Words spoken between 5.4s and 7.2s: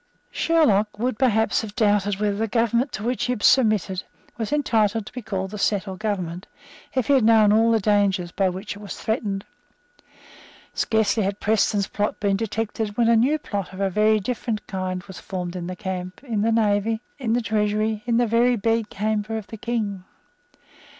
a settled government, if he